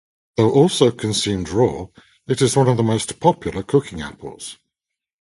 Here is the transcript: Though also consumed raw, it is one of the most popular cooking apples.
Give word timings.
Though 0.35 0.49
also 0.49 0.89
consumed 0.89 1.49
raw, 1.49 1.85
it 2.25 2.41
is 2.41 2.55
one 2.55 2.67
of 2.67 2.75
the 2.77 2.81
most 2.81 3.19
popular 3.19 3.61
cooking 3.61 4.01
apples. 4.01 4.57